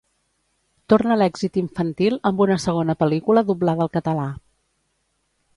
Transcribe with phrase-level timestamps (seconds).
[0.93, 4.29] Torna l'èxit infantil amb una segona pel·lícula doblada al català.